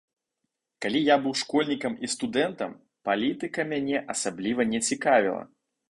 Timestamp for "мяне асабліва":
3.75-4.61